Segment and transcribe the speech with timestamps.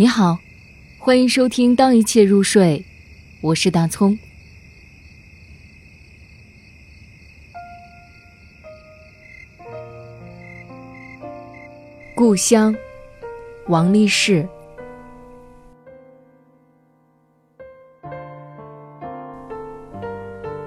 [0.00, 0.38] 你好，
[0.96, 2.78] 欢迎收听《当一切入睡》，
[3.40, 4.16] 我是大葱。
[12.14, 12.72] 故乡，
[13.66, 14.48] 王立士。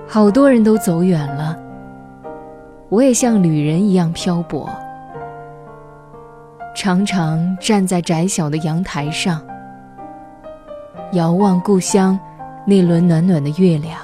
[0.05, 1.57] 好多人都走远了，
[2.89, 4.69] 我也像旅人一样漂泊。
[6.83, 9.39] 常常站在窄小的阳台上，
[11.11, 12.19] 遥望故乡
[12.65, 13.99] 那轮暖暖的月亮。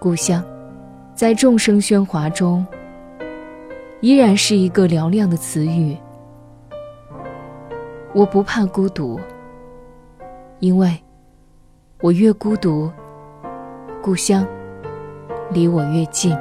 [0.00, 0.42] 故乡，
[1.14, 2.66] 在众生喧哗中，
[4.00, 5.94] 依然是一个嘹亮的词语。
[8.14, 9.20] 我不怕孤独，
[10.60, 10.98] 因为
[12.00, 12.90] 我越孤独，
[14.02, 14.46] 故乡
[15.50, 16.34] 离我越近。